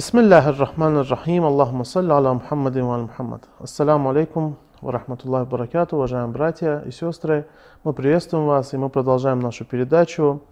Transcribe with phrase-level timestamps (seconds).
[0.00, 1.44] Бисмиллахи рахмани рахим.
[1.44, 3.42] Аллахума салли аля Мухаммадин ва Мухаммад.
[3.58, 7.46] Ассаламу алейкум ва рахматуллахи баракату, уважаемые братья и сестры.
[7.84, 10.42] Мы приветствуем вас и мы продолжаем нашу передачу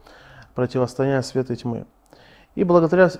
[0.54, 1.86] «Противостояние света и тьмы».
[2.56, 3.10] И благодаря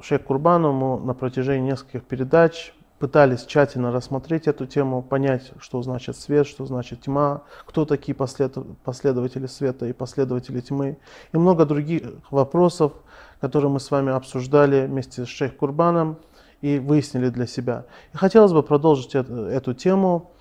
[0.00, 6.16] шейх Курбану мы на протяжении нескольких передач пытались тщательно рассмотреть эту тему, понять, что значит
[6.16, 10.98] свет, что значит тьма, кто такие последователи света и последователи тьмы,
[11.32, 12.92] и много других вопросов,
[13.40, 16.18] которые мы с вами обсуждали вместе с шейх Курбаном
[16.60, 17.84] и выяснили для себя.
[18.12, 20.32] И хотелось бы продолжить эту, эту тему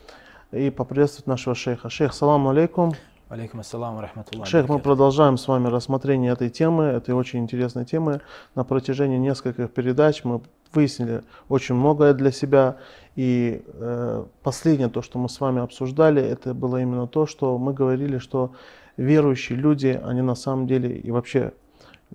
[0.51, 1.89] и поприветствовать нашего шейха.
[1.89, 2.93] Шейх, салам алейкум.
[3.33, 4.47] Алейкум ассалам рахматуллах.
[4.47, 8.21] Шейх, мы продолжаем с вами рассмотрение этой темы, этой очень интересной темы.
[8.53, 12.77] На протяжении нескольких передач мы выяснили очень многое для себя.
[13.15, 17.73] И э, последнее, то, что мы с вами обсуждали, это было именно то, что мы
[17.73, 18.51] говорили, что
[18.97, 21.53] верующие люди, они на самом деле и вообще,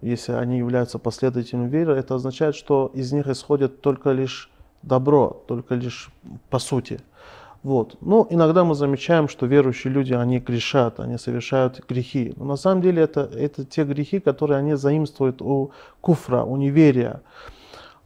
[0.00, 5.74] если они являются последователями веры, это означает, что из них исходит только лишь добро, только
[5.74, 6.10] лишь
[6.48, 7.00] по сути.
[7.62, 7.96] Вот.
[8.00, 12.32] Но иногда мы замечаем, что верующие люди, они грешат, они совершают грехи.
[12.36, 17.22] Но на самом деле это, это те грехи, которые они заимствуют у куфра, у неверия.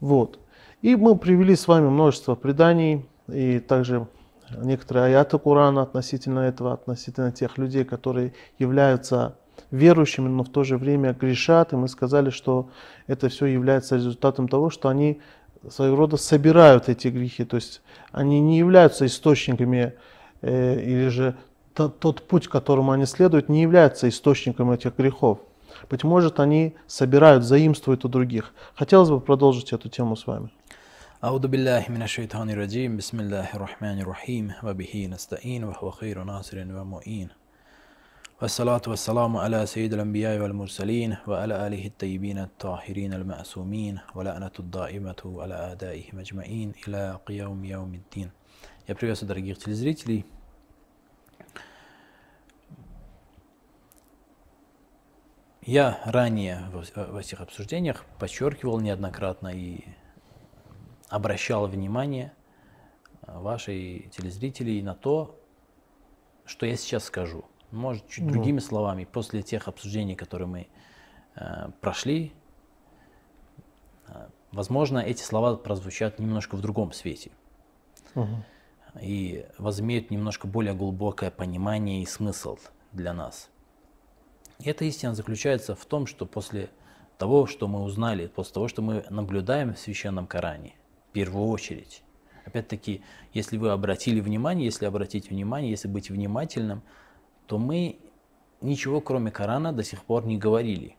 [0.01, 0.39] Вот.
[0.81, 4.09] И мы привели с вами множество преданий и также
[4.63, 9.37] некоторые аяты Корана относительно этого, относительно тех людей, которые являются
[9.71, 11.73] верующими, но в то же время грешат.
[11.73, 12.69] И мы сказали, что
[13.07, 15.21] это все является результатом того, что они
[15.70, 17.82] своего рода собирают эти грехи, то есть
[18.12, 19.94] они не являются источниками
[20.42, 21.36] э, или же
[21.74, 25.40] тот, тот путь, которому они следуют, не является источником этих грехов.
[25.90, 28.54] Быть может, они собирают, заимствуют у других.
[28.76, 30.50] Хотелось бы продолжить эту тему с вами.
[31.24, 37.30] أعوذ بالله من الشيطان الرجيم بسم الله الرحمن الرحيم وبه نستعين وهو خير ناصر ومعين
[38.42, 46.20] والصلاة والسلام على سيد الأنبياء والمرسلين وعلى آله الطيبين الطاهرين المأسومين ولعنة الدائمة على أعدائهم
[46.20, 48.32] أجمعين إلى قيام يوم الدين
[48.88, 50.26] Я приветствую дорогих телезрителей.
[55.62, 59.84] Я ранее в этих обсуждениях подчеркивал неоднократно и
[61.10, 62.32] обращал внимание
[63.24, 65.38] вашей телезрителей на то,
[66.46, 67.44] что я сейчас скажу.
[67.73, 68.33] может, чуть ну.
[68.33, 70.67] другими словами, после тех обсуждений, которые мы
[71.37, 72.33] э, прошли,
[74.07, 77.33] э, возможно, эти слова прозвучат немножко в другом свете.
[78.15, 78.45] Угу.
[79.01, 82.59] И возымеют немножко более глубокое понимание и смысл
[82.93, 83.49] для нас.
[84.59, 86.69] И эта истина заключается в том, что после
[87.17, 90.75] того, что мы узнали, после того, что мы наблюдаем в священном Коране,
[91.09, 92.03] в первую очередь,
[92.45, 96.83] опять-таки, если вы обратили внимание, если обратить внимание, если быть внимательным,
[97.47, 97.99] то мы
[98.61, 100.97] ничего кроме Корана до сих пор не говорили.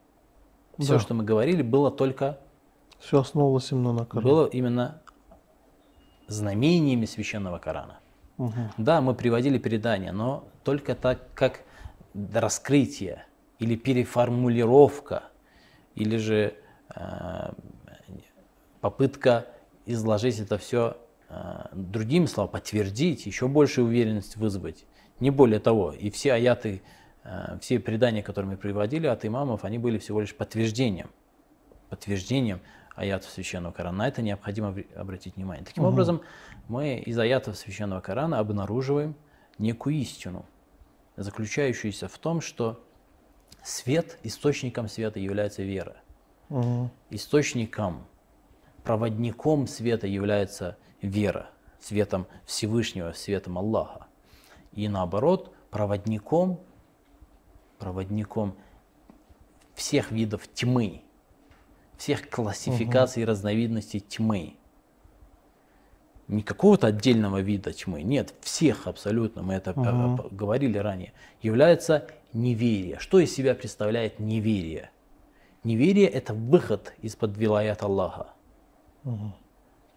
[0.77, 0.99] Все, да.
[0.99, 2.39] что мы говорили, было только...
[2.99, 4.29] Все основывалось именно на Коране.
[4.29, 5.01] Было именно
[6.27, 7.99] знамениями священного Корана.
[8.37, 8.53] Угу.
[8.77, 11.61] Да, мы приводили передания, но только так, как
[12.13, 13.25] раскрытие
[13.59, 15.23] или переформулировка,
[15.95, 16.55] или же
[16.95, 17.53] э,
[18.81, 19.47] попытка
[19.85, 20.97] изложить это все
[21.29, 24.85] э, другими словами, подтвердить, еще больше уверенность вызвать.
[25.19, 25.91] Не более того.
[25.94, 26.81] И все аяты,
[27.24, 31.10] э, все предания, которые мы приводили от имамов, они были всего лишь подтверждением.
[31.89, 32.62] Подтверждением
[32.95, 33.98] аятов Священного Корана.
[34.00, 35.65] На это необходимо обратить внимание.
[35.65, 35.94] Таким угу.
[35.94, 36.21] образом,
[36.68, 39.15] мы из аятов Священного Корана обнаруживаем
[39.57, 40.45] некую истину,
[41.16, 42.83] заключающуюся в том, что
[43.63, 45.95] свет, источником света является вера.
[46.50, 46.92] Угу.
[47.12, 48.06] Источником,
[48.83, 51.50] проводником света является вера,
[51.80, 54.07] светом Всевышнего, светом Аллаха.
[54.73, 56.59] И наоборот, проводником,
[57.79, 58.55] проводником
[59.75, 61.01] всех видов тьмы,
[61.97, 64.55] всех классификаций и разновидностей тьмы.
[66.27, 70.29] Не какого-то отдельного вида тьмы, нет, всех абсолютно, мы это угу.
[70.31, 72.97] говорили ранее, является неверие.
[72.99, 74.89] Что из себя представляет неверие?
[75.63, 78.27] Неверие– это выход из-под вилаят Аллаха.
[79.03, 79.33] Угу.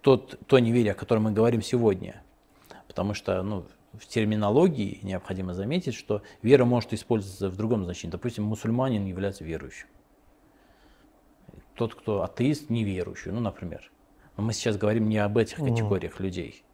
[0.01, 2.23] Тот, то неверие, о котором мы говорим сегодня.
[2.87, 3.67] Потому что ну,
[3.99, 8.13] в терминологии необходимо заметить, что вера может использоваться в другом значении.
[8.13, 9.87] Допустим, мусульманин является верующим.
[11.75, 13.91] Тот, кто атеист, неверующий, ну, например.
[14.37, 16.65] Но мы сейчас говорим не об этих категориях людей.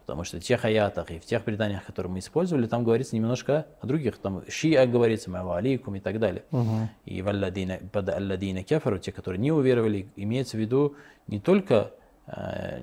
[0.00, 3.66] Потому что в тех аятах и в тех преданиях, которые мы использовали, там говорится немножко
[3.80, 4.18] о других.
[4.18, 6.44] Там шиа говорится, ма алейкум и так далее.
[6.50, 6.88] Uh-huh.
[7.04, 10.96] И валладина бада алладина кафару, те, которые не уверовали, имеется в виду
[11.28, 11.92] не только
[12.26, 12.82] э,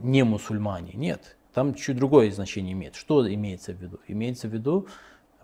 [0.00, 1.36] не мусульмане, нет.
[1.54, 2.96] Там чуть другое значение имеет.
[2.96, 4.00] Что имеется в виду?
[4.08, 4.88] Имеется в виду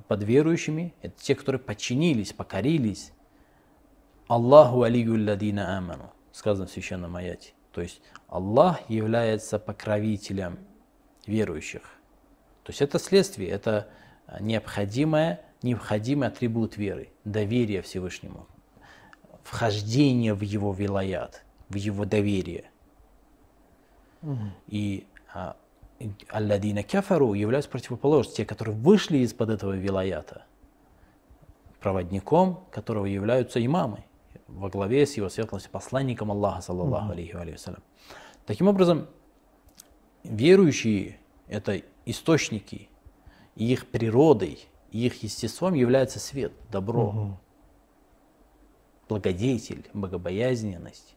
[0.08, 3.12] под верующими, это те, которые подчинились, покорились
[4.26, 7.52] Аллаху алию ладина аману, сказано в священном аяте.
[7.72, 10.58] То есть Аллах является покровителем
[11.26, 11.82] верующих.
[12.64, 13.88] То есть это следствие, это
[14.40, 18.48] необходимое, необходимый атрибут веры, доверие Всевышнему,
[19.44, 22.68] вхождение в его вилаят, в его доверие.
[24.22, 24.50] Угу.
[24.66, 25.56] И а,
[26.28, 30.44] Алладина кафару являются противоположностью, те, которые вышли из-под этого вилаята,
[31.80, 34.04] проводником которого являются имамы,
[34.46, 37.82] во главе с его светлостью посланником Аллаха, саллаллаху алейхи вассалям.
[38.46, 39.08] Таким образом,
[40.24, 41.18] верующие–
[41.48, 42.88] это источники,
[43.54, 44.58] и их природой,
[44.90, 47.38] и их естеством является свет, добро, угу.
[49.08, 51.14] благодетель, богобоязненность.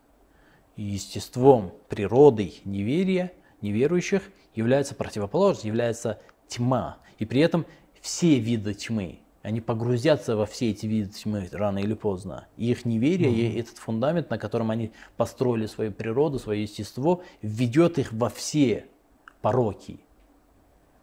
[0.75, 3.31] И естеством, природой неверия,
[3.62, 4.24] неверующих
[4.56, 6.98] является противоположность, является тьма.
[7.20, 7.66] И при этом
[8.02, 12.48] все виды тьмы, они погрузятся во все эти виды тьмы рано или поздно.
[12.56, 13.54] И их неверие, mm-hmm.
[13.56, 18.88] и этот фундамент, на котором они построили свою природу, свое естество, ведет их во все
[19.42, 20.00] пороки,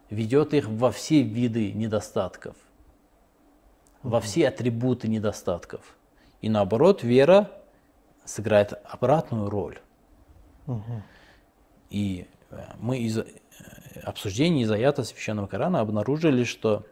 [0.09, 4.09] ведет их во все виды недостатков, mm-hmm.
[4.09, 5.95] во все атрибуты недостатков.
[6.41, 7.51] И наоборот, вера
[8.25, 9.79] сыграет обратную роль.
[10.65, 11.01] Mm-hmm.
[11.91, 13.19] И э, мы из
[14.03, 16.85] обсуждений из аята Священного Корана обнаружили, что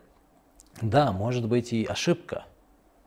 [0.82, 2.46] да, может быть и ошибка,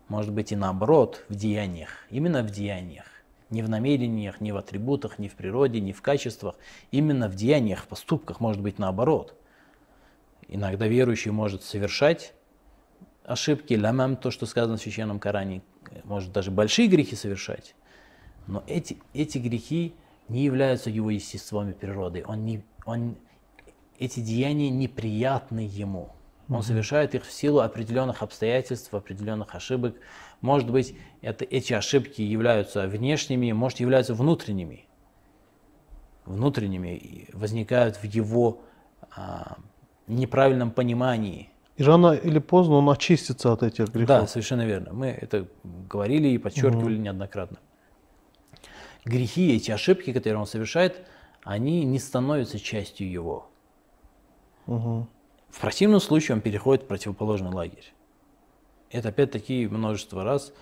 [0.09, 3.07] может быть и наоборот в деяниях, именно в деяниях,
[3.51, 6.57] не в намерениях, не в атрибутах, не в природе, не в качествах,
[6.91, 9.35] именно в деяниях, в поступках может быть наоборот.
[10.49, 12.35] Иногда верующий может совершать
[13.25, 15.63] ошибки, лямам, то, что сказано в Священном Коране,
[16.05, 17.75] может даже большие грехи совершать,
[18.47, 19.95] но эти, эти грехи
[20.29, 22.23] не являются его естеством и природой.
[22.25, 23.17] Он не, он,
[23.99, 26.13] эти деяния неприятны ему.
[26.49, 29.97] Он совершает их в силу определенных обстоятельств, определенных ошибок.
[30.41, 34.87] Может быть, это, эти ошибки являются внешними, может, являются внутренними.
[36.25, 38.61] Внутренними возникают в его
[39.17, 39.57] а,
[40.07, 41.51] неправильном понимании.
[41.77, 44.09] И рано или поздно он очистится от этих грехов.
[44.09, 44.93] Да, совершенно верно.
[44.93, 47.03] Мы это говорили и подчеркивали угу.
[47.03, 47.59] неоднократно.
[49.05, 51.07] Грехи, эти ошибки, которые он совершает,
[51.43, 53.52] они не становятся частью его.
[54.67, 55.07] Угу.
[55.51, 57.93] В противном случае он переходит в противоположный лагерь.
[58.91, 60.53] Это опять-таки множество раз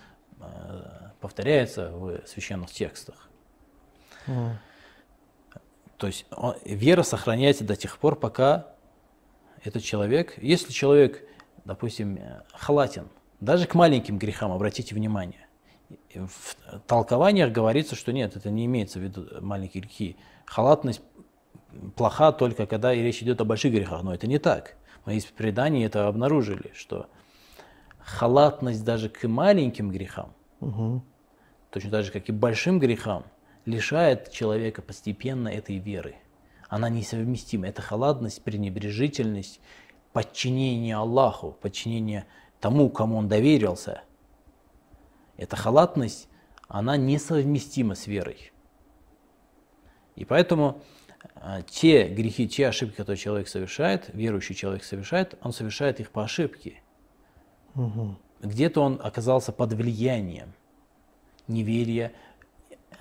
[0.40, 3.28] э, повторяется в священных текстах.
[4.26, 4.54] Mm.
[5.96, 8.68] То есть он, вера сохраняется до тех пор, пока
[9.64, 11.22] этот человек, если человек,
[11.64, 12.18] допустим,
[12.52, 13.08] халатен,
[13.40, 15.46] даже к маленьким грехам, обратите внимание,
[16.14, 20.16] в толкованиях говорится, что нет, это не имеется в виду маленькие грехи.
[20.44, 21.00] Халатность
[21.96, 24.76] плоха только когда речь идет о больших грехах, но это не так.
[25.04, 27.08] Мы из преданий это обнаружили, что
[27.98, 31.02] халатность даже к маленьким грехам, угу.
[31.70, 33.24] точно так же, как и большим грехам,
[33.64, 36.16] лишает человека постепенно этой веры.
[36.68, 37.68] Она несовместима.
[37.68, 39.60] Это халатность, пренебрежительность,
[40.12, 42.26] подчинение Аллаху, подчинение
[42.60, 44.02] тому, кому он доверился.
[45.36, 46.28] Эта халатность,
[46.68, 48.52] она несовместима с верой.
[50.14, 50.82] И поэтому
[51.68, 56.82] те грехи, те ошибки, которые человек совершает, верующий человек совершает, он совершает их по ошибке.
[57.74, 58.16] Угу.
[58.42, 60.54] Где-то он оказался под влиянием
[61.46, 62.12] неверия.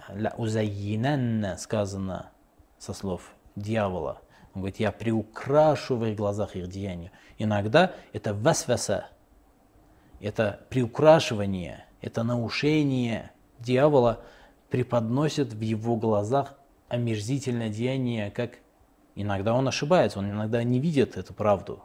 [0.09, 2.31] Ля узайинанна сказано
[2.77, 4.21] со слов дьявола.
[4.53, 7.11] Он говорит, я приукрашу в их глазах их деяния.
[7.37, 9.07] Иногда это васваса,
[10.19, 14.23] это приукрашивание, это наушение дьявола
[14.69, 16.58] преподносит в его глазах
[16.89, 18.59] омерзительное деяние, как
[19.15, 21.83] иногда он ошибается, он иногда не видит эту правду,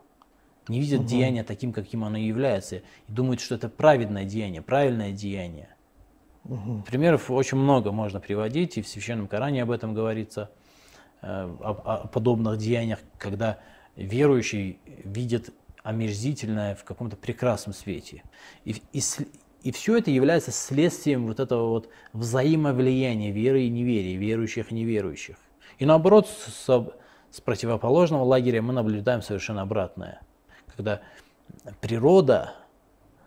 [0.68, 1.08] не видит угу.
[1.08, 5.68] деяние таким, каким оно является, и думает, что это праведное деяние, правильное деяние.
[6.44, 6.84] Угу.
[6.86, 10.50] Примеров очень много можно приводить, и в Священном Коране об этом говорится,
[11.22, 13.58] э, о, о подобных деяниях, когда
[13.96, 18.22] верующий видит омерзительное в каком-то прекрасном свете.
[18.64, 19.02] И, и,
[19.64, 25.36] и все это является следствием вот этого вот взаимовлияния веры и неверия, верующих и неверующих.
[25.78, 26.66] И наоборот, с,
[27.30, 30.20] с противоположного лагеря мы наблюдаем совершенно обратное.
[30.76, 31.00] Когда
[31.80, 32.52] природа,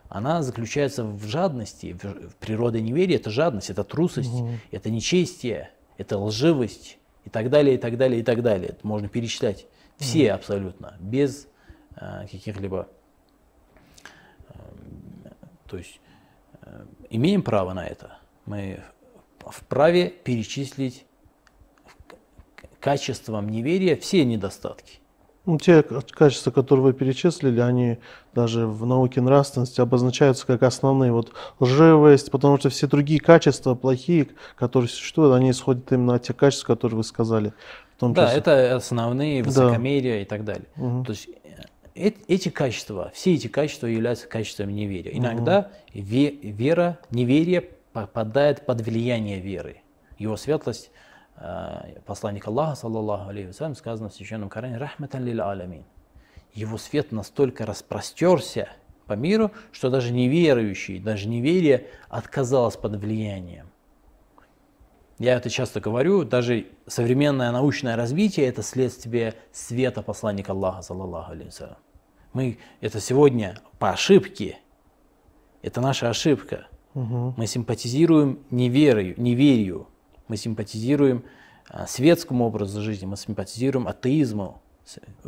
[0.08, 1.98] она заключается в жадности.
[2.38, 4.50] Природе неверия это жадность, это трусость, угу.
[4.70, 8.68] это нечестие, это лживость и так далее, и так далее, и так далее.
[8.68, 9.66] Это можно перечислять
[9.96, 10.36] все угу.
[10.36, 11.48] абсолютно, без
[11.96, 12.86] э, каких-либо...
[14.50, 14.52] Э,
[15.66, 16.00] то есть
[17.10, 18.18] имеем право на это.
[18.46, 18.80] Мы
[19.40, 21.06] вправе перечислить
[22.80, 25.00] качеством неверия все недостатки.
[25.48, 27.96] Ну, те качества, которые вы перечислили, они
[28.34, 31.10] даже в науке нравственности обозначаются как основные.
[31.10, 36.36] Вот лживость, потому что все другие качества плохие, которые существуют, они исходят именно от тех
[36.36, 37.54] качеств, которые вы сказали.
[37.98, 38.38] Да, числе.
[38.38, 40.20] это основные, высокомерие да.
[40.20, 40.68] и так далее.
[40.76, 41.04] Угу.
[41.04, 41.47] То есть э,
[41.98, 45.12] эти качества, все эти качества являются качествами неверия.
[45.12, 46.00] Иногда угу.
[46.02, 49.82] вера, неверие попадает под влияние веры.
[50.18, 50.90] Его светлость
[51.40, 55.84] Э, посланник Аллаха, саллаллаху алейхи вассалям, сказано в Священном Коране, «Рахматан лил аламин».
[56.52, 58.68] Его свет настолько распростерся
[59.06, 63.70] по миру, что даже неверующий, даже неверие отказалось под влиянием.
[65.18, 71.46] Я это часто говорю, даже современное научное развитие– это следствие света посланника Аллаха, саллаллаху алейхи
[71.48, 71.76] вассалям.
[72.32, 74.58] Мы это сегодня по ошибке,
[75.62, 76.66] это наша ошибка.
[76.94, 77.34] Угу.
[77.36, 79.88] Мы симпатизируем неверию, неверию,
[80.28, 81.24] мы симпатизируем
[81.68, 84.60] а, светскому образу жизни, мы симпатизируем атеизму.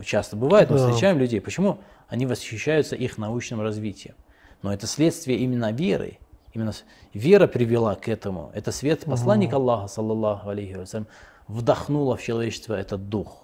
[0.03, 0.89] Часто бывает, мы да.
[0.89, 1.41] встречаем людей.
[1.41, 1.79] Почему?
[2.09, 4.15] Они восхищаются их научным развитием.
[4.63, 6.19] Но это следствие именно веры.
[6.53, 6.73] Именно
[7.15, 8.51] вера привела к этому.
[8.55, 11.07] Это свет посланника Аллаха, саллаллаху алейхи вассалям,
[11.47, 13.40] вдохнула в человечество этот дух.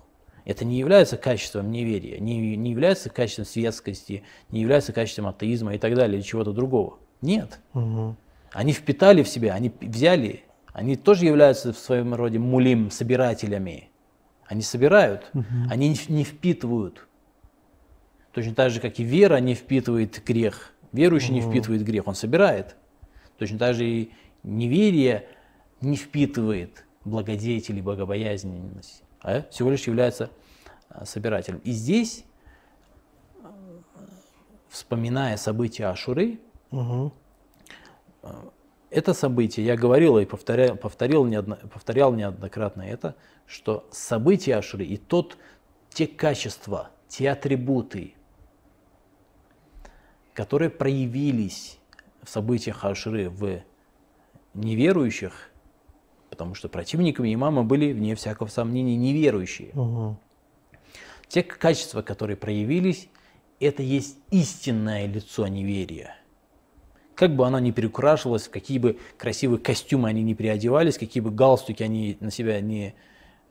[0.46, 5.78] Это не является качеством неверия, не, не является качеством светскости, не является качеством атеизма и
[5.78, 6.98] так далее, или чего-то другого.
[7.20, 7.60] Нет.
[7.74, 8.16] Угу.
[8.52, 13.88] Они впитали в себя, они взяли они тоже являются в своем роде мулим, собирателями.
[14.44, 15.46] Они собирают, угу.
[15.70, 17.08] они не впитывают.
[18.32, 20.74] Точно так же, как и вера не впитывает грех.
[20.92, 21.36] Верующий угу.
[21.36, 22.76] не впитывает грех, он собирает.
[23.38, 24.10] Точно так же и
[24.42, 25.26] неверие
[25.80, 30.30] не впитывает благодетель и богобоязненность, а всего лишь является
[30.88, 31.58] а, собирателем.
[31.64, 32.24] И здесь,
[34.68, 36.38] вспоминая события Ашуры,
[36.70, 37.12] угу
[38.90, 43.14] это событие, я говорил и повторял, повторил, неодно, повторял неоднократно это,
[43.46, 45.36] что события Ашуры и тот,
[45.90, 48.14] те качества, те атрибуты,
[50.34, 51.78] которые проявились
[52.22, 53.62] в событиях Ашуры в
[54.54, 55.50] неверующих,
[56.36, 59.70] потому что противниками имама были, вне всякого сомнения, неверующие.
[59.74, 60.18] Угу.
[61.28, 63.08] Те качества, которые проявились,
[63.58, 66.16] это есть истинное лицо неверия–
[67.16, 71.30] как бы она ни переукрашивалась, в какие бы красивые костюмы они не переодевались, какие бы
[71.30, 72.94] галстуки они на себя не,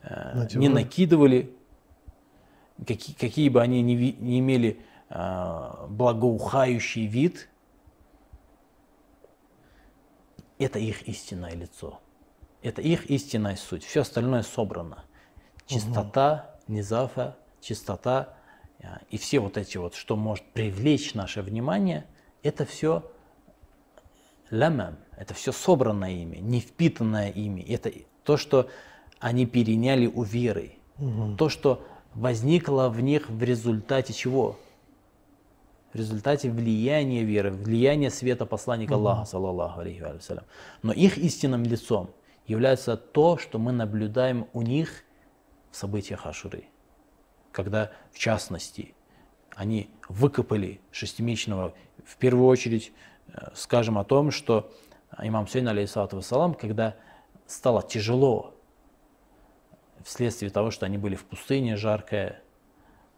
[0.04, 1.52] э, не накидывали,
[2.86, 7.50] какие, какие бы они не, не имели э, благоухающий вид,
[10.60, 12.00] это их истинное лицо.
[12.66, 13.84] Это их истинная суть.
[13.84, 15.04] Все остальное собрано.
[15.68, 16.74] Чистота, угу.
[16.74, 18.34] низафа, чистота
[18.80, 22.08] э, и все вот эти вот, что может привлечь наше внимание,
[22.42, 23.04] это все
[24.50, 27.62] лямам, это все собранное ими, не впитанное ими.
[27.62, 27.92] Это
[28.24, 28.68] то, что
[29.20, 30.72] они переняли у веры.
[30.98, 31.36] Угу.
[31.38, 34.58] То, что возникло в них в результате чего?
[35.94, 39.02] В результате влияния веры, влияния света посланника угу.
[39.02, 40.46] Аллаха, саллаллаху алейхи вассалям.
[40.82, 42.10] Но их истинным лицом
[42.48, 45.04] является то, что мы наблюдаем у них
[45.72, 46.66] в событиях Ашуры.
[47.52, 48.96] Когда, в частности,
[49.56, 51.74] они выкопали шестимесячного,
[52.06, 52.94] в первую очередь,
[53.36, 54.72] Э, скажем о том, что
[55.22, 56.96] имам Сейн, алейхиссалату вассалам, когда
[57.48, 58.56] стало тяжело
[60.04, 62.42] вследствие того, что они были в пустыне, жаркая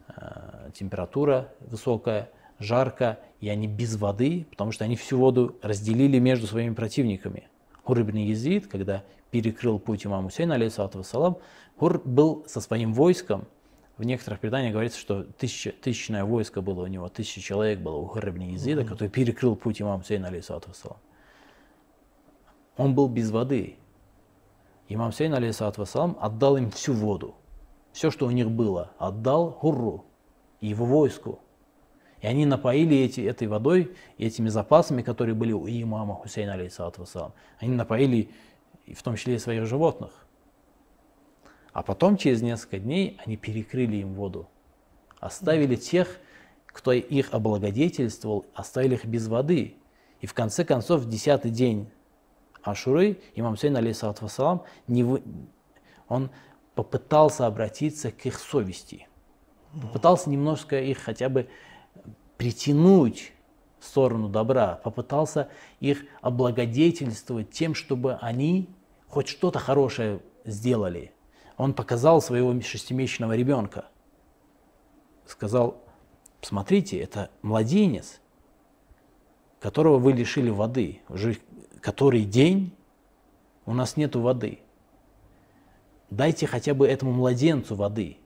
[0.07, 2.29] э, температура высокая,
[2.59, 7.49] жарко, и они без воды, потому что они всю воду разделили между своими противниками.
[7.87, 11.37] Хур ибн Езид, когда перекрыл путь имаму Сейна, алейхиссалату вассалам,
[11.77, 13.47] Хур был со своим войском
[13.97, 18.05] в некоторых преданиях говорится, что тысяча, тысячное войско было у него, тысяча человек было у
[18.07, 18.85] Харабни Езида, mm-hmm.
[18.85, 20.71] который перекрыл путь имам Сейн, алейсалату
[22.75, 23.77] Он был без воды.
[24.89, 25.87] Имам Сейн, алейсалату
[26.19, 27.35] отдал им всю воду.
[27.93, 30.05] Все, что у них было, отдал Хурру
[30.59, 31.39] и его войску.
[32.21, 37.05] И они напоили эти, этой водой, этими запасами, которые были у имама Хусейна, алейсалату
[37.59, 38.31] Они напоили
[38.93, 40.11] в том числе и своих животных.
[41.73, 44.47] А потом, через несколько дней, они перекрыли им воду.
[45.19, 46.17] Оставили тех,
[46.65, 49.75] кто их облагодетельствовал, оставили их без воды.
[50.21, 51.89] И в конце концов, в десятый день
[52.63, 55.21] Ашуры, имам Сейн, алейхиссалату вассалам, не вы...
[56.07, 56.29] он
[56.75, 59.07] попытался обратиться к их совести.
[59.81, 61.47] Попытался немножко их хотя бы
[62.37, 63.33] притянуть
[63.79, 65.49] в сторону добра, попытался
[65.79, 68.69] их облагодетельствовать тем, чтобы они
[69.07, 71.11] хоть что-то хорошее сделали–
[71.57, 73.85] он показал своего шестимесячного ребенка.
[75.25, 75.83] Сказал,
[76.41, 78.21] смотрите, это младенец,
[79.59, 81.01] которого вы лишили воды.
[81.09, 81.37] Уже
[81.81, 82.75] который день
[83.65, 84.59] у нас нет воды.
[86.09, 88.17] Дайте хотя бы этому младенцу воды.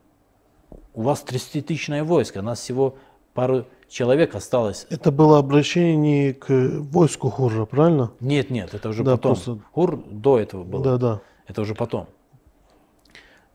[0.94, 2.96] у вас 30-тысячное войско, нас всего
[3.34, 4.86] пару человек осталось.
[4.90, 8.12] Это было обращение не к войску Хурра, правильно?
[8.20, 9.34] Нет, нет, это уже Да, потом.
[9.34, 10.80] просто- Хур до этого был.
[10.80, 11.20] Да, да.
[11.46, 12.06] Это уже потом.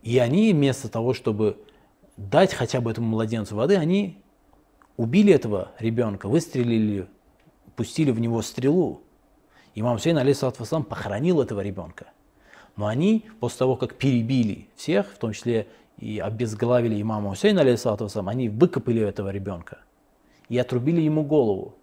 [0.04, 1.58] И они вместо того, чтобы
[2.16, 4.22] дать хотя бы этому младенцу воды, они
[4.96, 7.08] убили этого ребенка, выстрелили,
[7.76, 9.02] пустили в него стрелу.
[9.76, 12.08] Имам алейхиссалату вассалам, похоронил этого ребенка.
[12.76, 15.68] Но они, после того, как перебили всех, в том числе
[15.98, 19.80] и обезглавили имама Хусейна, алейхиссалату вассалам, они выкопали этого ребенка
[20.50, 21.76] и отрубили ему голову.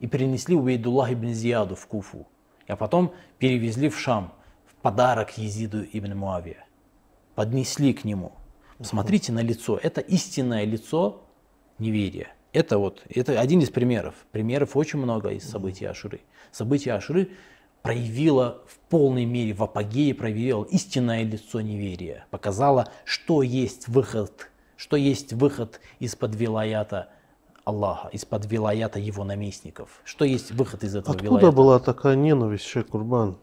[0.00, 2.26] И принесли Убейдуллах ибн Зияду в Куфу.
[2.66, 4.32] А потом перевезли в Шам
[4.66, 6.66] в подарок Езиду ибн Муавия.
[7.34, 8.32] Поднесли к нему.
[8.78, 9.78] Посмотрите на лицо.
[9.80, 11.22] Это истинное лицо
[11.78, 12.34] неверия.
[12.52, 14.14] Это вот, это один из примеров.
[14.32, 16.20] Примеров очень много из событий Ашуры.
[16.50, 17.30] Событие Ашуры
[17.82, 22.26] проявило в полной мере, в апогее проявило истинное лицо неверия.
[22.30, 27.10] Показало, что есть выход, что есть выход из-под вилаята
[27.64, 30.00] Аллаха, из-под вилаята его наместников.
[30.04, 31.52] Что есть выход из этого Откуда вилаята?
[31.52, 33.36] была такая ненависть, Шейх Курбан?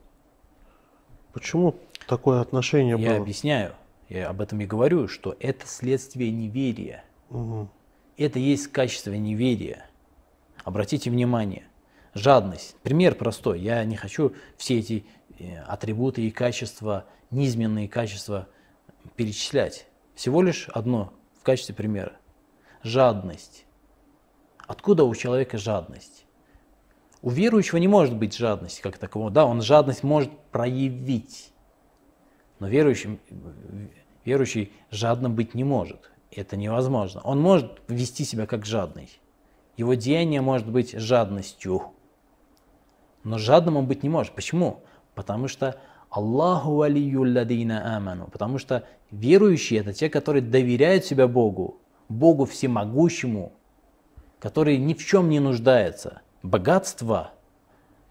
[1.33, 1.75] Почему
[2.07, 3.21] такое отношение Я было?
[3.21, 3.73] объясняю,
[4.09, 7.03] я об этом и говорю, что это следствие неверия.
[7.29, 7.69] Мгм.
[8.17, 9.85] Это есть качество неверия.
[10.65, 11.63] Обратите внимание,
[12.13, 12.75] жадность.
[12.83, 13.59] Пример простой.
[13.59, 15.05] Я не хочу все эти
[15.37, 18.47] э, атрибуты и качества, низменные качества
[19.15, 19.87] перечислять.
[20.15, 22.13] Всего лишь одно в качестве примера.
[22.83, 23.65] Жадность.
[24.67, 26.25] Откуда у человека жадность?
[27.21, 29.31] У верующего не может быть жадности как такового.
[29.31, 31.51] Да, он жадность может проявить.
[32.59, 33.19] Но верующим,
[34.23, 36.11] верующий жадным быть не может.
[36.31, 37.21] Это невозможно.
[37.21, 39.09] Он может вести себя как жадный.
[39.75, 41.93] Его деяние может быть жадностью.
[43.23, 44.33] Но жадным он быть не может.
[44.33, 44.83] Почему?
[45.15, 45.79] Потому что
[46.09, 48.27] Аллаху алию ладина аману.
[48.31, 53.53] Потому что верующие это те, которые доверяют себя Богу, Богу всемогущему,
[54.39, 56.21] который ни в чем не нуждается.
[56.41, 57.31] Богатства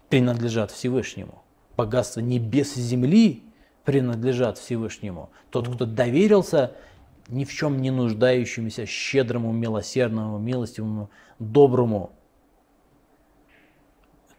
[0.09, 1.43] принадлежат Всевышнему.
[1.75, 3.43] Богатство небес и земли
[3.83, 5.29] принадлежат Всевышнему.
[5.49, 6.73] Тот, кто доверился
[7.27, 12.11] ни в чем не нуждающемуся, щедрому, милосердному, милостивому, доброму.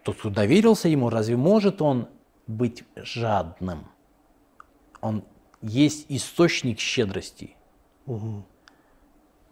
[0.03, 2.07] Тот, кто доверился ему, разве может он
[2.47, 3.85] быть жадным?
[4.99, 5.23] Он
[5.61, 7.55] есть источник щедрости.
[8.05, 8.45] Мгм.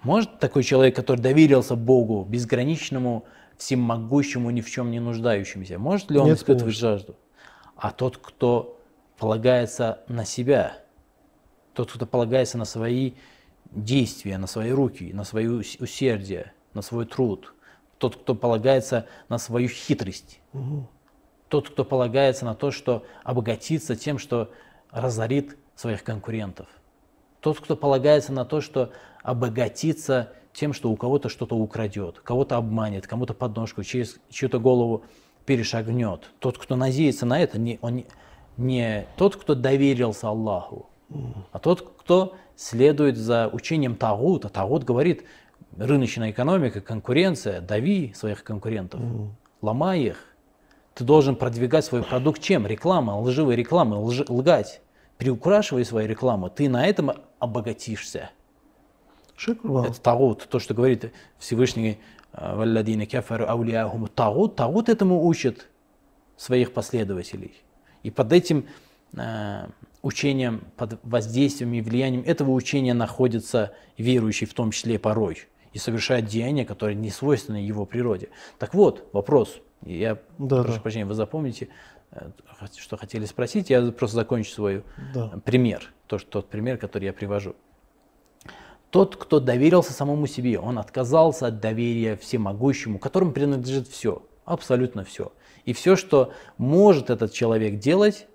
[0.02, 3.26] Может такой человек, который доверился Богу, безграничному,
[3.58, 6.90] всемогущему, ни в чем не нуждающемуся, может ли он Нет, испытывать конечно.
[6.90, 7.16] жажду?
[7.76, 8.80] А тот, кто
[9.18, 10.78] полагается на себя,
[11.74, 13.14] тот, кто полагается на свои
[13.72, 17.54] действия, на свои руки, на свое ус- усердие, на свой труд,
[18.00, 20.42] тот, кто полагается на свою хитрость,
[21.50, 24.52] тот, кто полагается на то, что обогатится тем, что
[24.90, 26.68] разорит своих конкурентов,
[27.42, 33.06] тот, кто полагается на то, что обогатится тем, что у кого-то что-то украдет, кого-то обманет,
[33.06, 35.04] кому-то подножку через чью-то голову
[35.46, 36.30] перешагнет.
[36.40, 38.06] Тот, кто надеется на это, не, он
[38.58, 40.90] не тот, кто доверился Аллаху,
[41.52, 44.50] а тот, кто следует за учением Тагута.
[44.50, 45.24] Тагут говорит,
[45.78, 49.02] рыночная экономика, конкуренция, дави своих конкурентов,
[49.62, 50.26] ломай их.
[50.96, 52.68] Ты должен продвигать свой продукт чем?
[52.68, 54.82] Реклама, лживая реклама, лж- лгать.
[55.18, 58.32] Приукрашивай свои рекламы, ты на этом обогатишься.
[59.62, 62.00] Курбан, Это тагут, то, что говорит Всевышний
[62.34, 64.08] э, «Валладина кафару аулияхум».
[64.08, 65.68] Тагут, тагут этому учит
[66.36, 67.54] своих последователей.
[68.04, 68.66] И под этим
[69.16, 69.68] э,
[70.02, 76.26] учением, под воздействием и влиянием этого учения находится верующий в том числе порой и совершает
[76.26, 78.30] деяния, которые не свойственны его природе.
[78.58, 79.58] Так вот, вопрос.
[79.86, 80.82] Я Да, прошу да.
[80.82, 81.70] прощения, вы запомните,
[82.12, 82.30] э,
[82.78, 85.30] что хотели спросить, я просто закончу свой Да.
[85.46, 87.56] пример, то, что, тот пример, который я привожу.
[88.90, 95.32] Тот, кто доверился самому себе, он отказался от доверия всемогущему, которому принадлежит все, абсолютно все.
[95.66, 98.28] И все, что может этот человек делать,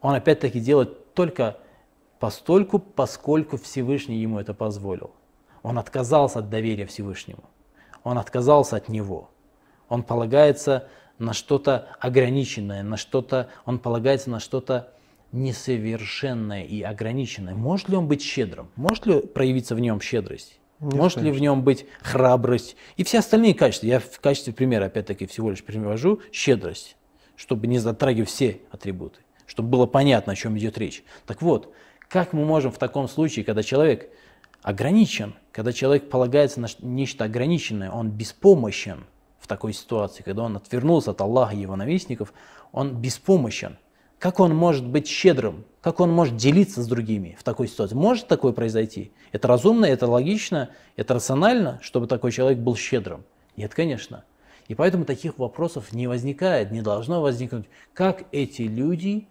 [0.00, 1.58] он опять-таки делает только
[2.18, 5.10] постольку, поскольку Всевышний ему это позволил.
[5.68, 7.44] Он отказался от доверия Всевышнему.
[8.02, 9.28] Он отказался от него.
[9.90, 14.94] Он полагается на что-то ограниченное, на что-то, он полагается на что-то
[15.30, 17.54] несовершенное и ограниченное.
[17.54, 18.70] Может ли он быть щедрым?
[18.76, 20.58] Может ли проявиться в нем щедрость?
[20.80, 23.88] Нет, Может ли в нем быть храбрость и все остальные качества?
[23.88, 26.96] Я в качестве примера, опять-таки, всего лишь привожу щедрость,
[27.36, 31.04] чтобы не затрагивать все атрибуты, чтобы было понятно, о чем идет речь.
[31.26, 31.74] Так вот,
[32.08, 34.10] как мы можем в таком случае, когда человек
[34.68, 39.06] ограничен, когда человек полагается на нечто ограниченное, он беспомощен
[39.40, 42.34] в такой ситуации, когда он отвернулся от Аллаха и его наместников,
[42.70, 43.78] он беспомощен.
[44.18, 45.64] Как он может быть щедрым?
[45.80, 47.94] Как он может делиться с другими в такой ситуации?
[47.94, 49.12] Может такое произойти?
[49.32, 53.24] Это разумно, это логично, это рационально, чтобы такой человек был щедрым?
[53.56, 54.24] Нет, конечно.
[54.66, 57.64] И поэтому таких вопросов не возникает, не должно возникнуть.
[57.94, 59.28] Как эти люди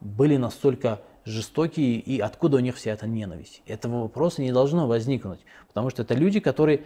[0.00, 3.62] были настолько жестокие и откуда у них вся эта ненависть?
[3.66, 6.82] Этого вопроса не должно возникнуть, потому что это люди, которые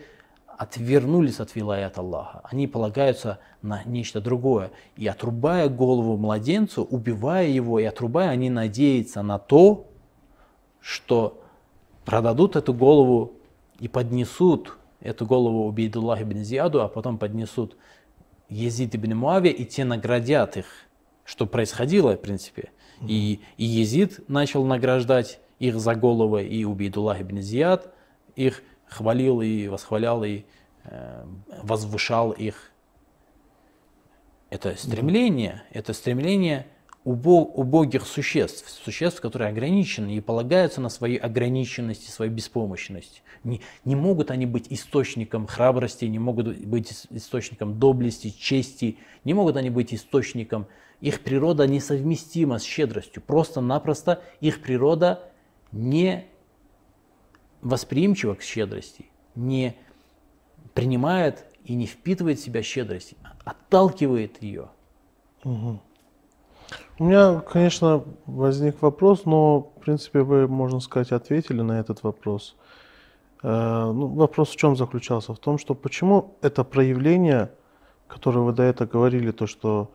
[0.47, 2.41] отвернулись от вилаят Аллаха.
[2.45, 4.71] Они полагаются на нечто другое.
[4.97, 9.89] И отрубая голову младенцу, убивая его и отрубая, они надеются на то,
[10.81, 11.41] что
[12.05, 13.33] продадут эту голову
[13.79, 17.77] и поднесут эту голову Убейдуллах ибн Зияду, а потом поднесут
[18.49, 20.67] Езид ибн Муаве, и те наградят их,
[21.25, 22.71] что происходило, в принципе.
[23.09, 27.93] И, и Езид начал награждать их за головы, и Убейдуллах ибн Зияд
[28.37, 30.45] их хвалил и восхвалял и
[30.85, 31.25] э,
[31.63, 32.71] возвышал их.
[34.51, 36.67] Это стремление, это стремление
[37.05, 43.23] убог, убогих существ, существ, которые ограничены и полагаются на свою ограниченность и свою беспомощность.
[43.45, 49.57] Не, не могут они быть источником храбрости, не могут быть источником доблести, чести, не могут
[49.57, 50.67] они быть источником,
[51.03, 53.23] их природа несовместима с щедростью.
[53.27, 55.21] Просто-напросто их природа
[55.73, 56.27] не
[57.61, 59.77] восприимчива к щедрости, не
[60.75, 64.69] принимает и не впитывает в себя щедрость, отталкивает ее.
[65.45, 65.81] Угу.
[67.01, 72.55] У меня, конечно, возник вопрос, но, в принципе, вы, можно сказать, ответили на этот вопрос.
[73.43, 75.35] Э, ну, вопрос в чем заключался?
[75.35, 77.51] В том, что почему это проявление,
[78.07, 79.91] которое вы до этого говорили, то, что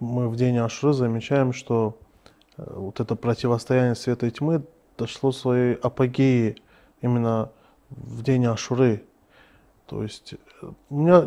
[0.00, 1.98] мы в день Ашры замечаем, что
[2.56, 4.62] э, вот это противостояние света и тьмы
[4.96, 6.56] дошло своей апогеи
[7.00, 7.50] именно
[7.90, 9.04] в день Ашуры.
[9.86, 11.20] То есть э, у меня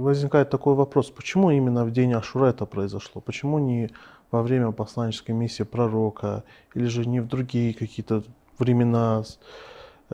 [0.00, 3.20] возникает такой вопрос, почему именно в день Ашура это произошло?
[3.20, 3.90] Почему не
[4.30, 8.24] во время посланнической миссии пророка или же не в другие какие-то
[8.58, 9.24] времена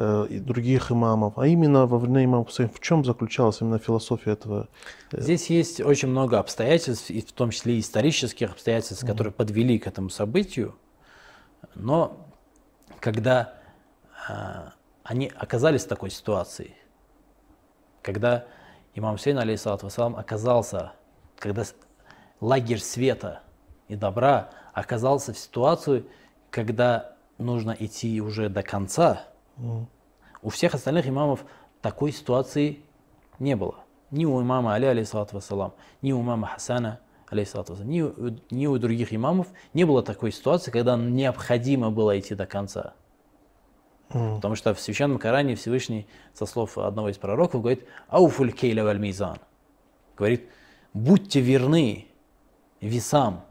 [0.00, 2.70] э, других имамов, а именно во время имама Хусейна?
[2.72, 4.68] В чем заключалась именно философия этого?
[5.12, 5.20] Э?
[5.20, 9.36] Здесь есть очень много обстоятельств, и в том числе и исторических обстоятельств, которые mm-hmm.
[9.36, 10.74] подвели к этому событию.
[11.74, 12.26] Но
[13.00, 13.54] когда
[14.28, 14.70] э,
[15.04, 16.74] они оказались в такой ситуации,
[18.02, 18.46] когда
[18.94, 20.92] имам Хусейн, алейхиссалату вассалам, оказался,
[21.38, 21.64] когда
[22.40, 23.40] лагерь света
[23.88, 26.04] и добра оказался в ситуации,
[26.50, 29.26] когда нужно идти уже до конца.
[30.42, 31.44] У всех остальных имамов
[31.83, 32.81] такой ситуации
[33.38, 33.77] не было.
[34.11, 38.79] Ни у имама Али, алейхиссалату вассалам, ни у имама Хасана, алейхиссалату вассалам, ни, ни у
[38.79, 42.94] других имамов не было такой ситуации, когда необходимо было идти до конца.
[44.11, 44.37] Mm.
[44.37, 48.99] Потому что в Священном Коране Всевышний, со слов одного из пророков, говорит «Ауфуль кейля валь
[48.99, 49.38] мизан».
[50.16, 50.49] Говорит,
[50.92, 52.09] будьте верны
[52.81, 53.44] весам.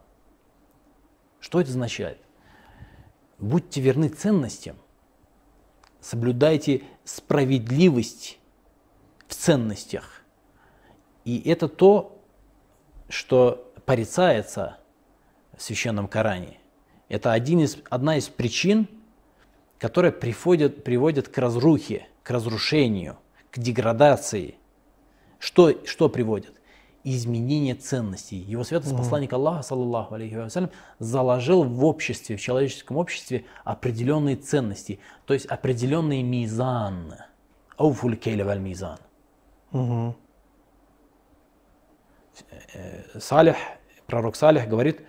[1.40, 2.18] Что это означает?
[3.38, 4.76] Будьте верны ценностям.
[6.00, 8.38] Соблюдайте справедливость
[9.26, 10.22] в ценностях.
[11.24, 12.22] И это то,
[13.08, 14.78] что порицается
[15.56, 16.58] в Священном Коране.
[17.08, 18.88] Это один из, одна из причин–
[19.80, 23.16] которая приводит, приводит к разрухе, к разрушению,
[23.50, 24.56] к деградации.
[25.38, 26.59] Что, что приводит?
[27.02, 28.36] Изменение ценностей.
[28.36, 35.00] Его святость посланник Аллаха, саллаллаху алейхи вассалям, заложил в обществе, в человеческом обществе определенные ценности,
[35.24, 37.14] то есть определенный мизан.
[37.76, 38.98] Ауфуль кейля валь мизан.
[43.18, 43.56] Салих,
[44.06, 45.00] пророк Салих говорит,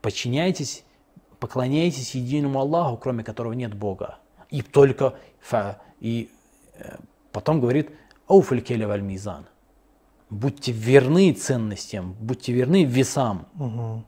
[0.00, 0.84] подчиняйтесь
[1.38, 4.18] поклоняйтесь единому Аллаху, кроме которого нет Бога.
[4.50, 5.14] И только
[6.00, 6.30] и
[6.74, 6.96] э,
[7.32, 7.90] потом говорит
[8.26, 9.46] ауфаль валь мизан.
[10.28, 13.46] Будьте верны ценностям, будьте верны весам.
[13.58, 14.04] Угу.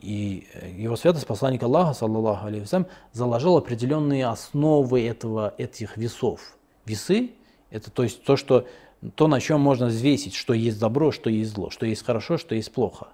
[0.00, 6.56] И э, его святость, посланник Аллаха, саллаллаху алейхи заложил определенные основы этого, этих весов.
[6.84, 7.32] Весы–
[7.70, 8.66] это то есть то, что,
[9.14, 12.54] то, на чем можно взвесить, что есть добро, что есть зло, что есть хорошо, что
[12.54, 13.08] есть плохо.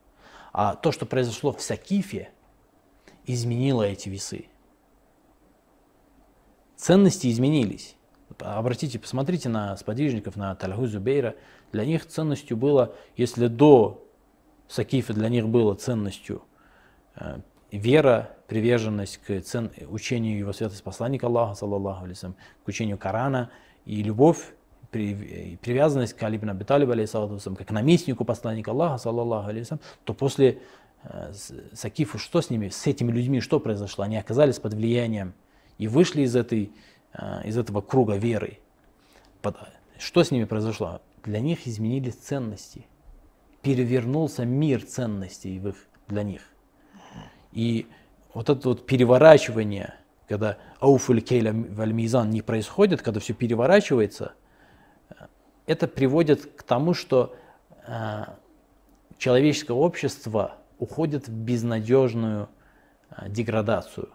[0.52, 2.30] А то, что произошло в Сакифе,
[3.26, 4.46] изменила эти весы.
[6.76, 7.96] Ценности изменились.
[8.38, 11.34] Обратите, посмотрите на сподвижников, на Тальгу Зубейра.
[11.72, 14.06] Для них ценностью было, если до
[14.68, 16.42] Сакифа для них было ценностью
[17.16, 17.38] э,
[17.70, 22.34] вера, приверженность к цен, учению его святости посланника Аллаха, саллаллаху алейсам,
[22.64, 23.50] к учению Корана
[23.84, 24.54] и любовь,
[24.90, 30.60] при, привязанность к Алибин Абиталиб, алейсалату как наместнику посланника Аллаха, саллаллаху алейсам, то после
[31.04, 31.32] Э,
[31.72, 34.04] Сакифу, что с ними, с этими людьми, что произошло?
[34.04, 35.34] Они оказались под влиянием
[35.76, 36.72] и вышли из, этой,
[37.44, 38.58] из этого круга веры.
[39.98, 41.00] Что с ними произошло?
[41.22, 42.86] Для них изменились ценности.
[43.62, 46.42] перевернулся мир ценностей в их, для них.
[47.52, 47.86] И
[48.34, 49.94] вот это вот переворачивание,
[50.28, 54.34] когда ауфуль кейля вальмизан не происходит, когда все переворачивается,
[55.66, 57.34] это приводит к тому, что
[57.86, 58.24] э,
[59.16, 62.50] человеческое общество уходит в безнадежную
[63.10, 64.10] э, деградацию,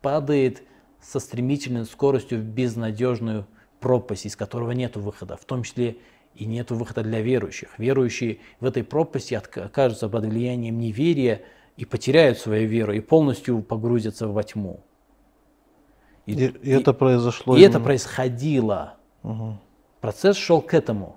[0.00, 0.62] падает
[1.02, 3.46] со стремительной скоростью в безнадежную
[3.80, 5.96] пропасть, из которого нет выхода, в том числе
[6.34, 7.78] и нет выхода для верующих.
[7.78, 11.42] Верующие в этой пропасти окажутся под влиянием неверия
[11.76, 14.80] и потеряют свою веру, и полностью погрузятся во тьму.
[16.26, 17.56] И, и, и это произошло.
[17.56, 17.70] И именно.
[17.70, 18.94] это происходило.
[19.22, 19.58] Угу.
[20.00, 21.16] Процесс шел к этому.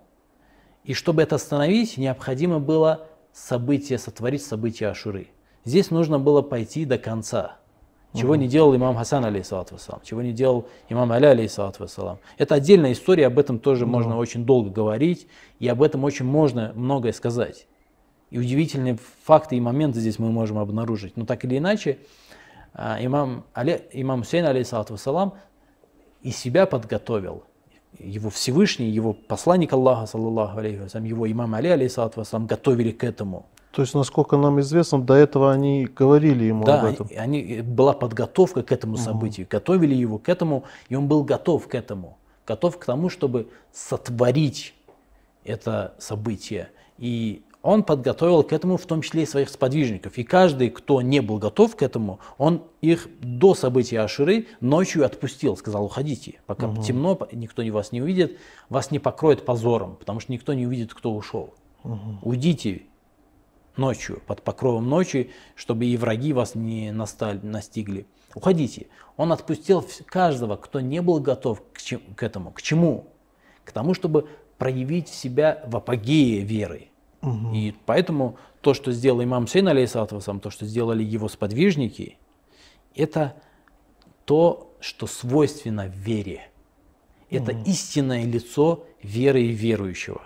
[0.83, 5.27] И чтобы это остановить, необходимо было событие, сотворить событие Ашуры.
[5.63, 7.57] Здесь нужно было пойти до конца.
[8.15, 8.39] Чего угу.
[8.39, 12.19] не делал имам Хасан, алейхиссалату вассалам, чего не делал имам Али, алейхиссалату вассалам.
[12.37, 15.27] Это отдельная история, об этом тоже можно очень долго говорить,
[15.59, 17.67] и об этом очень можно многое сказать.
[18.29, 21.17] И удивительные факты и моменты здесь мы можем обнаружить.
[21.17, 21.99] Но так или иначе,
[22.73, 25.33] а, имам, Али, имам Хусейн, алейхиссалату вассалам,
[26.21, 27.43] и себя подготовил,
[27.99, 33.03] его Всевышний, его посланник Аллаха, саллаллаху алейхи вассалам, его имам Али, алейхиссалату вассалам, готовили к
[33.03, 33.45] этому.
[33.75, 37.09] То есть, насколько нам известно, до этого они говорили ему да, об этом.
[37.13, 39.51] Да, они, была подготовка к этому событию, угу.
[39.51, 44.73] готовили его к этому, и он был готов к этому, готов к тому, чтобы сотворить
[45.43, 46.69] это событие.
[46.97, 50.17] И он подготовил к этому в том числе и своих сподвижников.
[50.17, 55.57] И каждый, кто не был готов к этому, он их до события Аширы ночью отпустил,
[55.57, 56.81] сказал, уходите, пока угу.
[56.81, 58.37] темно, никто вас не увидит,
[58.69, 61.53] вас не покроет позором, потому что никто не увидит, кто ушел.
[61.83, 62.19] Угу.
[62.21, 62.83] Уйдите
[63.77, 68.05] ночью, под покровом ночи, чтобы и враги вас не настали, настигли.
[68.33, 68.87] Уходите.
[69.17, 72.51] Он отпустил каждого, кто не был готов к, чем, к этому.
[72.51, 73.07] К чему?
[73.63, 76.89] К тому, чтобы проявить себя в апогее веры.
[77.21, 77.53] Угу.
[77.53, 82.17] И поэтому то, что сделал имам Сейн, алейсалату то, что сделали его сподвижники,
[82.93, 83.35] это
[84.25, 86.49] то, что свойственно вере.
[87.29, 87.63] Это угу.
[87.65, 90.21] истинное лицо веры и верующего.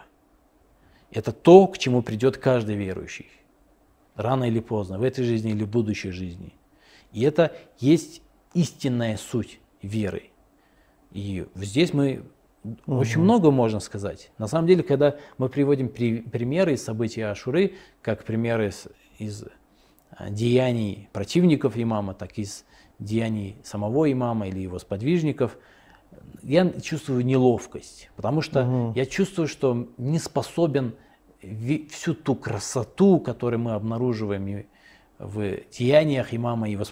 [1.12, 3.28] Это то, к чему придет каждый верующий.
[4.20, 6.54] Рано или поздно, в этой жизни или в будущей жизни.
[7.14, 8.22] И это есть
[8.54, 10.24] истинная суть веры.
[11.12, 12.24] И здесь мы
[12.64, 12.98] Угу.
[12.98, 14.32] Очень много можно сказать.
[14.38, 19.46] На самом деле, когда мы приводим при, примеры из событий Ашуры, как примеры из, из
[20.12, 22.66] а, деяний противников имама, так и из
[23.00, 25.58] деяний самого имама или его сподвижников,
[26.44, 28.94] я чувствую неловкость, потому что угу.
[28.94, 30.96] я чувствую, что не способен
[31.42, 34.66] всю ту красоту, которую мы обнаруживаем
[35.18, 36.86] в деяниях имама и его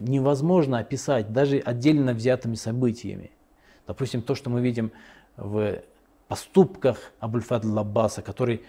[0.00, 3.30] невозможно описать даже отдельно взятыми событиями.
[3.86, 4.92] Допустим, то, что мы видим
[5.36, 5.82] в
[6.28, 8.64] поступках Абульфадл Лаббаса, который,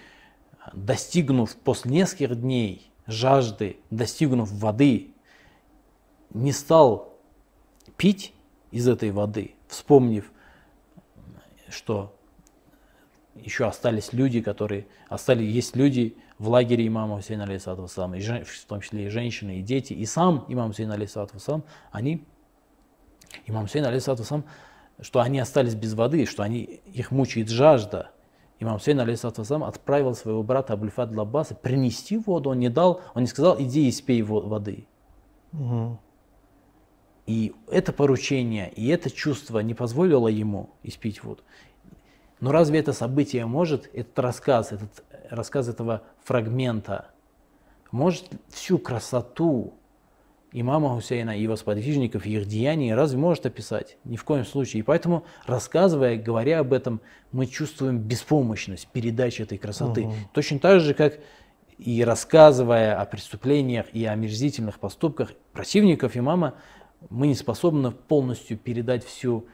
[0.73, 5.13] достигнув после нескольких дней жажды, достигнув воды,
[6.34, 7.17] не стал
[7.95, 8.34] пить
[8.71, 10.32] из этой воды, вспомнив,
[11.69, 12.16] что
[13.43, 18.82] еще остались люди, которые остались, есть люди в лагере имама Хусейна алейсалату и в том
[18.82, 22.26] числе и женщины, и дети, и сам имам Хусейн алейсалату они,
[23.45, 24.23] имам Хусейн алейсалату
[25.00, 28.12] что они остались без воды, что они, их мучает жажда.
[28.60, 32.50] Имам Хусейн, алейхиссалам, отправил своего брата Абульфад Лаббаса принести воду.
[32.50, 34.88] Он не дал, он не сказал, иди и спей воды.
[35.54, 36.00] Угу.
[37.28, 41.43] И это поручение, и это чувство не позволило ему испить воду.
[42.39, 47.08] Но разве это событие может, этот рассказ, этот рассказ этого фрагмента,
[47.91, 49.73] может всю красоту
[50.52, 53.97] имама Хусейна и его сподвижников, их деяний разве может описать?
[54.04, 54.82] Ни в коем случае.
[54.82, 60.04] И поэтому, рассказывая, говоря об этом, мы чувствуем беспомощность передачи этой красоты.
[60.04, 60.13] Угу.
[60.34, 61.19] Точно так же, как
[61.78, 66.56] и рассказывая о преступлениях и о мерзительных поступках противников имама,
[67.10, 69.45] мы не способны полностью передать всю,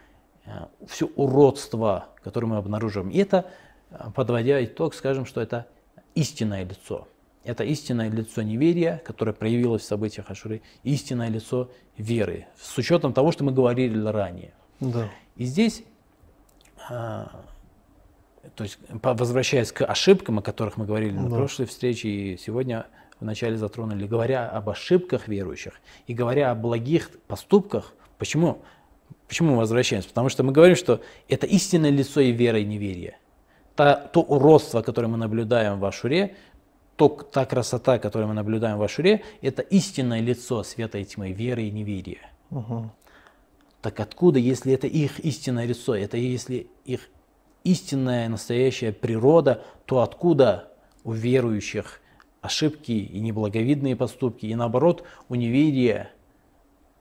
[0.88, 3.10] все уродство, которое мы обнаруживаем.
[3.10, 3.50] И это,
[3.92, 5.68] э, подводя итог, скажем, что это
[6.16, 7.08] истинное лицо.
[7.44, 13.32] Это истинное лицо неверия, которое проявилось в событиях Ашуры, истинное лицо веры, с учетом того,
[13.32, 14.54] что мы говорили ранее.
[14.80, 15.10] Да.
[15.36, 15.84] И здесь,
[16.90, 17.44] а,
[18.56, 22.86] то есть возвращаясь к ошибкам, о которых мы говорили на прошлой встрече и сегодня
[23.20, 25.74] вначале затронули, говоря об ошибках верующих
[26.08, 28.60] и говоря о благих поступках, почему?
[29.28, 30.10] Почему мы возвращаемся?
[30.10, 33.18] Потому что мы говорим, что это истинное лицо и вера, и неверия.
[33.76, 36.36] Та, то уродство, которое мы наблюдаем в Ашуре,
[36.96, 41.64] то, та красота, которую мы наблюдаем в Ашуре, это истинное лицо света и тьмы, веры
[41.64, 42.32] и неверия.
[42.52, 42.92] Угу.
[43.82, 47.10] Так откуда, если это их истинное лицо, это если их
[47.64, 50.70] истинная, настоящая природа, то откуда
[51.04, 52.00] у верующих
[52.42, 56.12] ошибки и неблаговидные поступки, и наоборот, у неверия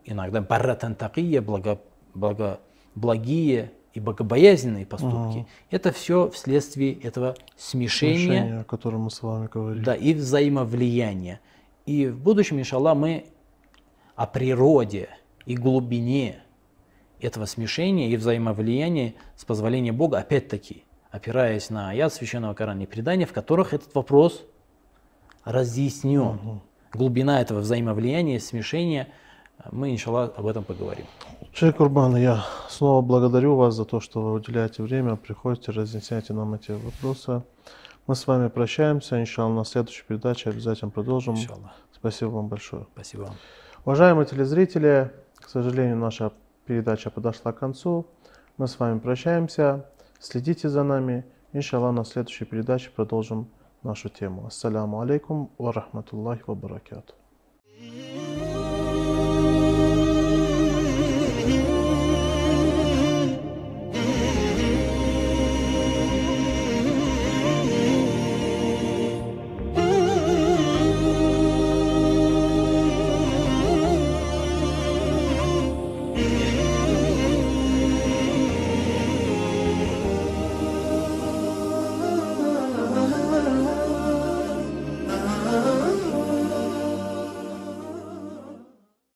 [0.05, 1.81] иногда барратан такия, благо,
[2.14, 2.61] благо,
[2.94, 5.38] благие и богобоязненные поступки.
[5.38, 5.46] Угу.
[5.70, 9.85] Это все вследствие этого смешения, смешения, о котором мы с вами говорили.
[9.85, 11.40] Да, и взаимовлияния.
[11.85, 13.27] И в будущем, иншаллах, мы
[14.14, 15.09] о природе
[15.46, 16.42] и глубине
[17.20, 23.27] этого смешения и взаимовлияния с позволения Бога, опять-таки, опираясь на аят Священного Корана и предания,
[23.27, 24.44] в которых этот вопрос
[25.44, 26.20] разъяснен.
[26.20, 26.62] Угу.
[26.92, 29.09] Глубина этого взаимовлияния, смешения,
[29.70, 31.07] мы, иншаллах, об этом поговорим.
[31.53, 36.55] Шейх Курбан, я снова благодарю вас за то, что вы уделяете время, приходите, разъясняете нам
[36.55, 37.42] эти вопросы.
[38.07, 41.35] Мы с вами прощаемся, иншаллах, на следующей передаче обязательно продолжим.
[41.35, 41.72] Иншаллах.
[41.94, 42.87] Спасибо вам большое.
[42.94, 43.35] Спасибо вам.
[43.85, 46.33] Уважаемые телезрители, к сожалению, наша
[46.66, 48.07] передача подошла к концу.
[48.57, 49.87] Мы с вами прощаемся.
[50.18, 51.25] Следите за нами.
[51.53, 53.48] Иншаллах, на следующей передаче продолжим
[53.83, 54.46] нашу тему.
[54.46, 57.14] Ассаляму алейкум ва рахматуллахи ва баракату.